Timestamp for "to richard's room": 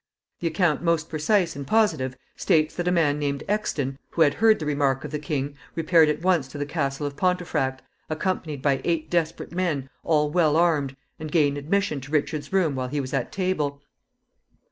12.01-12.73